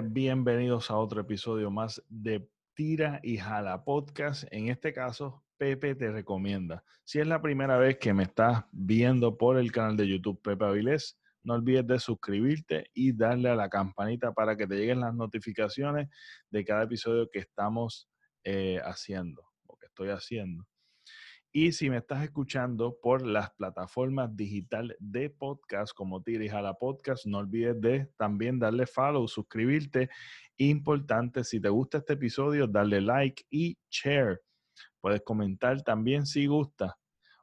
[0.00, 4.44] Bienvenidos a otro episodio más de Tira y Jala Podcast.
[4.50, 6.82] En este caso, Pepe te recomienda.
[7.04, 10.64] Si es la primera vez que me estás viendo por el canal de YouTube Pepe
[10.64, 15.14] Avilés, no olvides de suscribirte y darle a la campanita para que te lleguen las
[15.14, 16.08] notificaciones
[16.50, 18.08] de cada episodio que estamos
[18.44, 20.66] eh, haciendo o que estoy haciendo.
[21.54, 27.26] Y si me estás escuchando por las plataformas digital de podcast como a la Podcast,
[27.26, 30.08] no olvides de también darle follow, suscribirte.
[30.56, 34.40] Importante, si te gusta este episodio, darle like y share.
[34.98, 36.96] Puedes comentar también si gusta.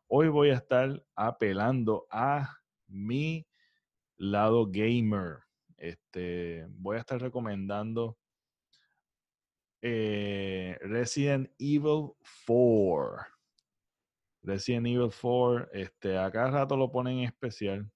[0.07, 2.57] Hoy voy a estar apelando a
[2.87, 3.45] mi
[4.17, 5.41] lado gamer.
[5.77, 8.17] Este, voy a estar recomendando
[9.83, 12.13] eh, Resident Evil
[12.47, 13.38] 4
[14.41, 17.89] Resident Evil 4, este, a cada rato lo ponen en especial.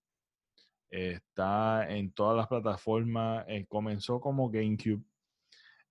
[0.89, 3.45] Está en todas las plataformas.
[3.47, 5.03] Eh, comenzó como GameCube.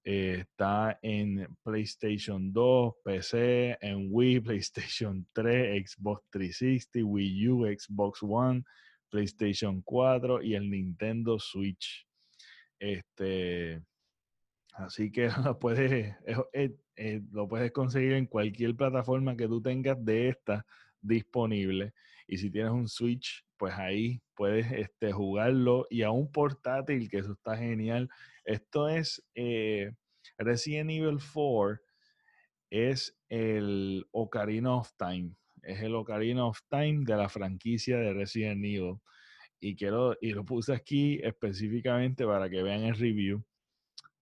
[0.04, 8.20] Eh, está en PlayStation 2, PC, en Wii, PlayStation 3, Xbox 360, Wii U, Xbox
[8.22, 8.64] One,
[9.10, 12.06] PlayStation 4 y el Nintendo Switch.
[12.80, 13.80] Este,
[14.72, 16.14] así que lo puedes,
[16.52, 20.66] eh, lo puedes conseguir en cualquier plataforma que tú tengas de esta
[21.00, 21.92] disponible.
[22.26, 25.86] Y si tienes un Switch, pues ahí puedes este, jugarlo.
[25.90, 28.08] Y a un portátil, que eso está genial.
[28.44, 29.92] Esto es eh,
[30.38, 31.78] Resident Evil 4,
[32.70, 35.34] es el Ocarina of Time.
[35.62, 38.96] Es el Ocarina of Time de la franquicia de Resident Evil.
[39.60, 43.44] Y, quiero, y lo puse aquí específicamente para que vean el review.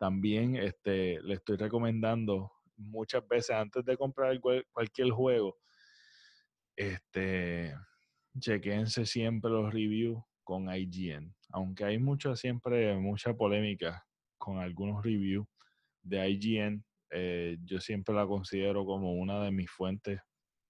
[0.01, 4.35] También este, le estoy recomendando muchas veces antes de comprar
[4.73, 5.59] cualquier juego,
[6.75, 7.75] este,
[8.39, 11.35] chequense siempre los reviews con IGN.
[11.51, 14.07] Aunque hay mucha, siempre mucha polémica
[14.39, 15.47] con algunos reviews
[16.03, 20.19] de IGN, eh, yo siempre la considero como una de mis fuentes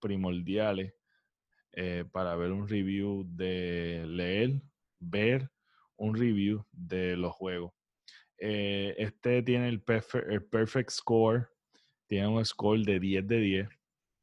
[0.00, 0.92] primordiales
[1.70, 4.60] eh, para ver un review de leer,
[4.98, 5.48] ver
[5.94, 7.79] un review de los juegos.
[8.40, 9.82] Eh, este tiene el,
[10.28, 11.48] el perfect score
[12.10, 13.68] tiene un score de 10 de 10,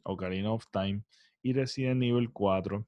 [0.04, 1.04] Ocarina of Time,
[1.42, 2.86] y Resident Evil 4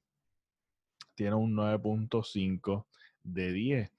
[1.14, 2.86] tiene un 9.5
[3.22, 3.90] de 10.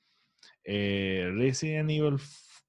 [0.64, 2.20] Eh, Resident Evil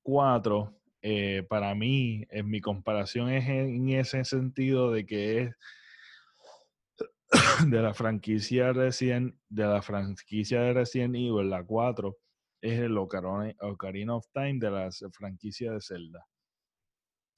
[0.03, 5.55] 4, eh, para mí, en mi comparación es en, ese sentido de que es
[7.69, 12.17] de la franquicia Resident, de la franquicia de Resident Evil, la 4,
[12.63, 16.25] es el Ocarina of Time de la franquicia de Zelda.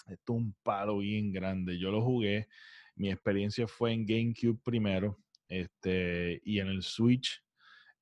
[0.06, 1.78] Esto es un palo bien grande.
[1.78, 2.46] Yo lo jugué.
[2.94, 5.18] Mi experiencia fue en GameCube primero.
[5.48, 7.42] Este, y en el Switch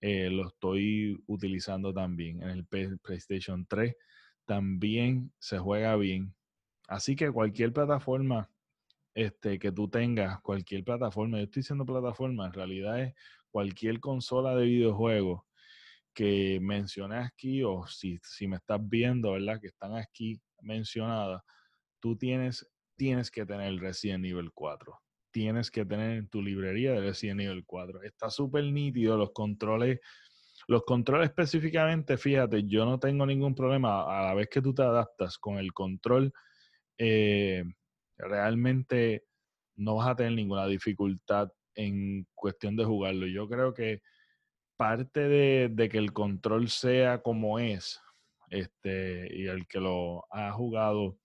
[0.01, 2.43] eh, lo estoy utilizando también.
[2.43, 3.95] En el PlayStation 3
[4.45, 6.35] también se juega bien.
[6.89, 8.51] Así que cualquier plataforma
[9.15, 13.15] este, que tú tengas, cualquier plataforma, yo estoy diciendo plataforma, en realidad es
[13.53, 15.43] cualquier consola de videojuegos
[16.15, 19.61] que mencioné aquí o si, si me estás viendo, ¿verdad?
[19.61, 21.43] Que están aquí mencionadas
[22.03, 25.01] tú tienes, tienes que tener Resident Evil 4.
[25.31, 28.03] Tienes que tener en tu librería de Resident Evil 4.
[28.03, 30.01] Está súper nítido, los controles,
[30.67, 34.83] los controles específicamente, fíjate, yo no tengo ningún problema a la vez que tú te
[34.83, 36.33] adaptas con el control,
[36.99, 37.65] eh,
[38.19, 39.25] realmente
[39.77, 43.27] no vas a tener ninguna dificultad en cuestión de jugarlo.
[43.27, 44.03] Yo creo que
[44.77, 48.01] parte de, que el control sea como es,
[48.51, 51.19] este, y el que lo ha jugado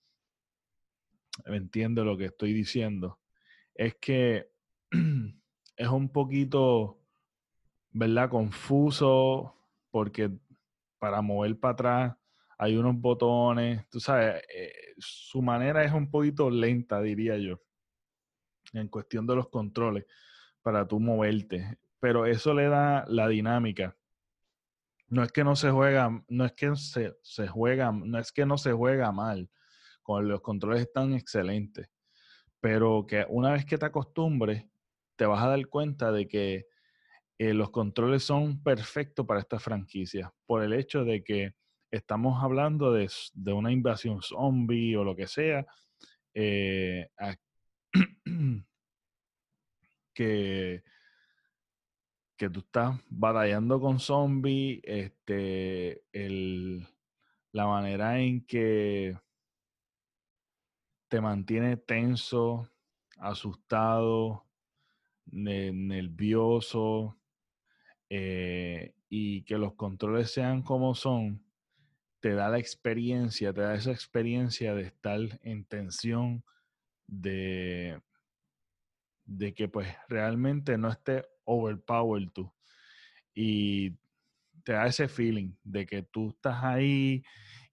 [1.46, 3.19] entiende lo que estoy diciendo,
[3.75, 4.50] es que
[5.78, 7.00] es un poquito,
[7.91, 8.30] ¿verdad?
[8.30, 9.56] Confuso
[9.91, 10.31] porque
[11.00, 12.17] para mover para atrás
[12.58, 17.61] hay unos botones, tú sabes, eh, su manera es un poquito lenta, diría yo,
[18.73, 20.05] en cuestión de los controles
[20.61, 23.96] para tú moverte, pero eso le da la dinámica.
[25.09, 28.58] No es que no se juega, no es que se, juega, no es que no
[28.58, 29.49] se juega mal,
[30.08, 31.90] los controles están excelentes,
[32.59, 34.66] pero que una vez que te acostumbres,
[35.16, 36.67] te vas a dar cuenta de que
[37.40, 41.53] eh, los controles son perfectos para esta franquicia, por el hecho de que
[41.91, 43.09] estamos hablando de,
[43.53, 45.66] una invasión zombie o lo que sea,
[46.34, 47.08] eh,
[50.14, 50.84] que,
[52.37, 56.03] que tú estás batallando con zombies, este,
[57.51, 59.17] la manera en que
[61.07, 62.69] te mantiene tenso,
[63.17, 64.45] asustado,
[65.25, 67.17] nervioso,
[68.09, 71.43] eh, y que los controles sean como son,
[72.19, 76.43] te da la experiencia, te da esa experiencia de estar en tensión,
[77.07, 78.01] de,
[79.25, 82.52] de que pues realmente no esté overpowered tú.
[83.34, 83.91] Y
[84.64, 87.23] te da ese feeling de que tú estás ahí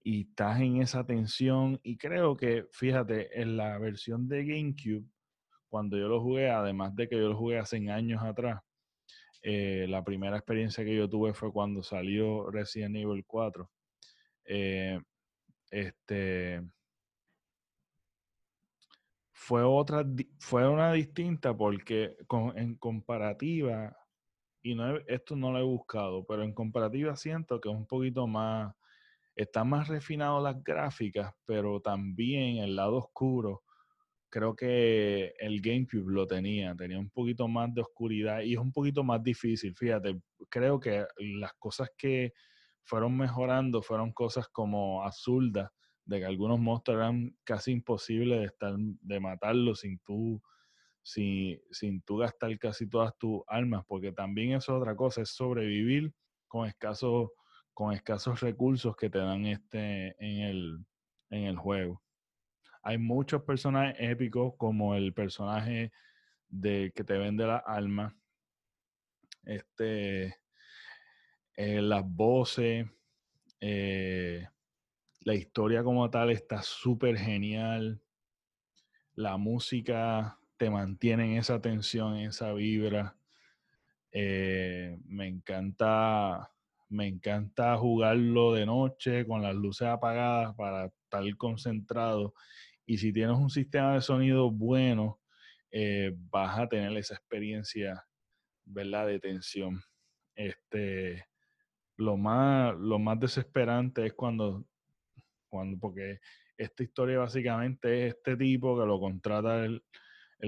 [0.03, 1.79] y estás en esa tensión.
[1.83, 5.05] Y creo que, fíjate, en la versión de GameCube,
[5.67, 8.61] cuando yo lo jugué, además de que yo lo jugué hace años atrás,
[9.41, 13.69] eh, la primera experiencia que yo tuve fue cuando salió Resident Evil 4.
[14.45, 14.99] Eh,
[15.69, 16.61] este
[19.37, 20.05] fue otra
[20.39, 22.15] fue una distinta porque
[22.55, 23.95] en comparativa
[24.63, 28.27] y no esto no lo he buscado pero en comparativa siento que es un poquito
[28.27, 28.73] más
[29.35, 33.63] está más refinado las gráficas pero también el lado oscuro
[34.29, 38.71] creo que el GameCube lo tenía, tenía un poquito más de oscuridad y es un
[38.73, 42.33] poquito más difícil, fíjate, creo que las cosas que
[42.83, 45.69] fueron mejorando fueron cosas como absurdas,
[46.05, 50.41] de que algunos monstruos eran casi imposibles de estar, de matarlos sin tú,
[51.01, 55.29] sin, sin tú gastar casi todas tus armas, porque también eso es otra cosa, es
[55.29, 56.13] sobrevivir
[56.47, 57.29] con escasos,
[57.73, 60.85] con escasos recursos que te dan este en el,
[61.29, 62.01] en el juego.
[62.83, 65.91] Hay muchos personajes épicos, como el personaje
[66.47, 68.15] de que te vende la alma.
[69.43, 70.35] Este,
[71.55, 72.85] eh, las voces,
[73.59, 74.47] eh,
[75.25, 77.99] la historia como tal está súper genial.
[79.15, 83.17] La música te mantiene en esa tensión, en esa vibra.
[84.11, 86.51] Eh, me encanta,
[86.89, 92.35] me encanta jugarlo de noche con las luces apagadas para estar concentrado
[92.85, 95.19] y si tienes un sistema de sonido bueno,
[95.71, 98.05] eh, vas a tener esa experiencia,
[98.63, 99.07] ¿verdad?
[99.07, 99.81] De tensión.
[100.35, 101.25] Este,
[101.97, 104.65] lo más, lo más desesperante es cuando,
[105.79, 106.19] porque
[106.57, 109.81] esta historia básicamente es este tipo que lo contrata el,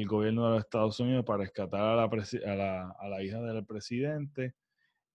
[0.05, 4.53] gobierno de los Estados Unidos para rescatar a la hija del presidente.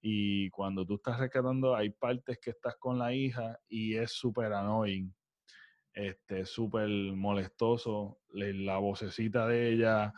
[0.01, 4.53] Y cuando tú estás rescatando, hay partes que estás con la hija y es súper
[4.53, 5.15] annoying
[5.95, 10.13] este, súper molestoso, la vocecita de ella,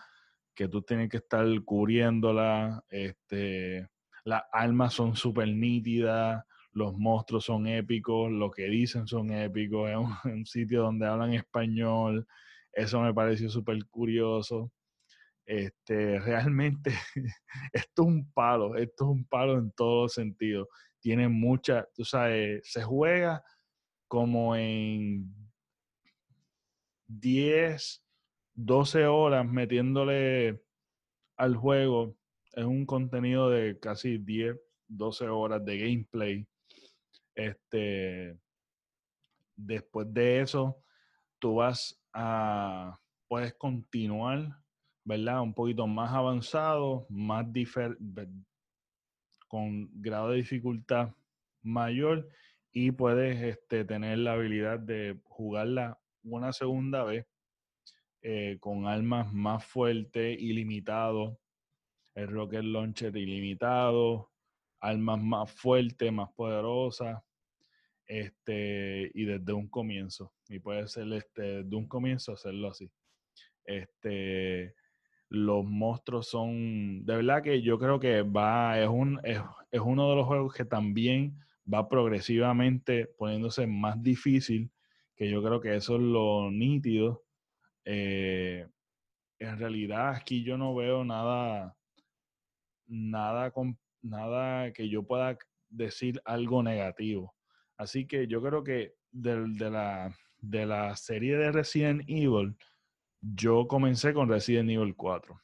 [0.54, 3.88] que tú tienes que estar cubriéndola, este,
[4.24, 6.44] las almas son súper nítidas,
[6.74, 12.26] los monstruos son épicos, lo que dicen son épicos, es un, sitio donde hablan español,
[12.72, 14.72] eso me pareció súper curioso.
[15.46, 16.90] Este, realmente,
[17.72, 20.68] esto es un palo, esto es un palo en todos sentidos.
[21.00, 23.42] Tiene mucha, tú sabes, se juega
[24.08, 25.32] como en
[27.06, 28.02] 10,
[28.54, 30.60] 12 horas metiéndole
[31.36, 32.16] al juego.
[32.52, 34.56] Es un contenido de casi 10,
[34.88, 36.46] 12 horas de gameplay.
[37.34, 38.38] Este,
[39.56, 40.82] después de eso,
[41.38, 42.98] tú vas a,
[43.28, 44.58] puedes continuar,
[45.04, 45.42] ¿verdad?
[45.42, 47.46] Un poquito más avanzado, más
[49.48, 51.14] con grado de dificultad
[51.62, 52.28] mayor
[52.72, 57.26] y puedes este, tener la habilidad de jugarla una segunda vez
[58.22, 61.38] eh, con armas más fuertes, ilimitado,
[62.14, 64.30] el rocket launcher ilimitado,
[64.84, 67.22] armas más fuertes, más poderosas,
[68.06, 70.32] este, y desde un comienzo.
[70.48, 72.90] Y puede ser este, desde un comienzo hacerlo así.
[73.64, 74.74] Este,
[75.28, 80.10] los monstruos son, de verdad que yo creo que va, es, un, es, es uno
[80.10, 81.38] de los juegos que también
[81.72, 84.70] va progresivamente poniéndose más difícil
[85.16, 87.24] que yo creo que eso es lo nítido.
[87.84, 88.66] Eh,
[89.38, 91.76] en realidad aquí yo no veo nada,
[92.86, 93.50] nada,
[94.04, 95.36] nada que yo pueda
[95.68, 97.34] decir algo negativo.
[97.76, 102.56] Así que yo creo que de, la, de la serie de Resident Evil,
[103.20, 105.40] yo comencé con Resident Evil 4.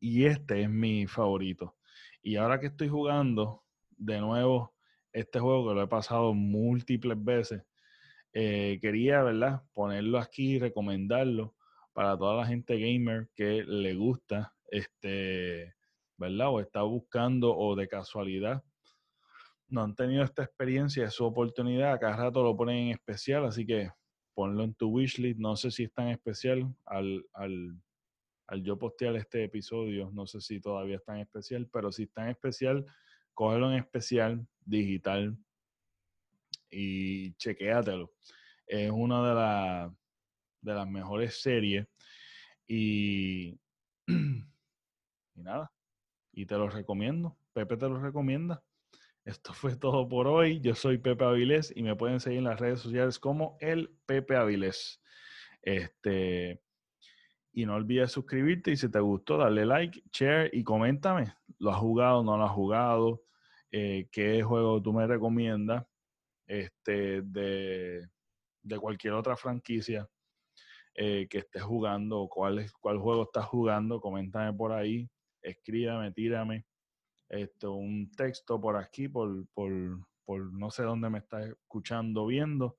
[0.00, 1.76] Y este es mi favorito.
[2.22, 3.62] Y ahora que estoy jugando
[3.96, 4.74] de nuevo
[5.12, 7.62] este juego que lo he pasado múltiples veces,
[8.32, 9.62] eh, quería, ¿verdad?
[9.72, 11.54] Ponerlo aquí y recomendarlo
[11.92, 15.74] para toda la gente gamer que le gusta, este,
[16.18, 16.50] ¿verdad?
[16.50, 18.62] O está buscando o de casualidad
[19.68, 23.66] no han tenido esta experiencia, es su oportunidad, cada rato lo ponen en especial, así
[23.66, 23.90] que
[24.34, 27.78] ponlo en tu wishlist, no sé si es tan especial al, al,
[28.46, 32.24] al yo postear este episodio, no sé si todavía está en especial, pero si está
[32.24, 32.86] en especial,
[33.34, 35.36] cógelo en especial, digital,
[36.70, 38.12] y chequéatelo.
[38.66, 39.94] Es una de, la,
[40.60, 41.86] de las mejores series
[42.66, 43.58] y,
[44.06, 45.70] y nada,
[46.38, 47.36] y te lo recomiendo.
[47.52, 48.62] Pepe te lo recomienda.
[49.24, 50.60] Esto fue todo por hoy.
[50.60, 54.36] Yo soy Pepe Avilés y me pueden seguir en las redes sociales como el Pepe
[54.36, 55.02] Avilés.
[55.62, 56.62] Este,
[57.52, 61.34] y no olvides suscribirte y si te gustó, darle like, share y coméntame.
[61.58, 62.22] ¿Lo has jugado?
[62.22, 63.24] ¿No lo has jugado?
[63.72, 65.86] Eh, ¿Qué juego tú me recomiendas?
[66.46, 68.08] Este, de,
[68.62, 70.08] de cualquier otra franquicia
[70.94, 75.10] eh, que estés jugando, cuál, es, cuál juego estás jugando, coméntame por ahí,
[75.50, 76.66] escríbame, tírame
[77.28, 79.70] esto, un texto por aquí, por, por,
[80.24, 82.78] por no sé dónde me estás escuchando, viendo.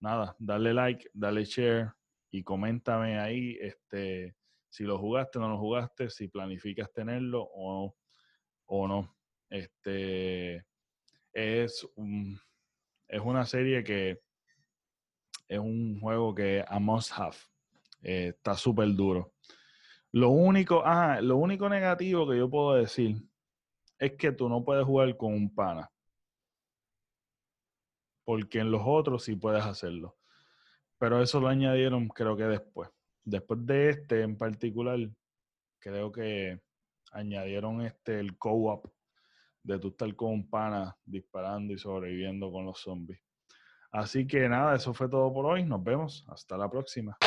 [0.00, 1.92] Nada, dale like, dale share
[2.30, 4.36] y coméntame ahí este,
[4.68, 7.96] si lo jugaste no lo jugaste, si planificas tenerlo o,
[8.66, 9.16] o no.
[9.48, 10.66] Este,
[11.32, 11.88] es,
[13.08, 14.20] es una serie que
[15.48, 17.36] es un juego que a must have.
[18.02, 19.32] Eh, está súper duro.
[20.16, 20.82] Lo único,
[21.20, 23.16] lo único negativo que yo puedo decir
[23.98, 25.90] es que tú no puedes jugar con un pana.
[28.24, 30.16] Porque en los otros sí puedes hacerlo.
[30.96, 32.88] Pero eso lo añadieron creo que después.
[33.24, 34.98] Después de este en particular,
[35.80, 36.62] creo que
[37.12, 38.86] añadieron este el co-op
[39.62, 43.20] de tú estar con un pana disparando y sobreviviendo con los zombies.
[43.90, 45.62] Así que nada, eso fue todo por hoy.
[45.62, 46.24] Nos vemos.
[46.30, 47.18] Hasta la próxima.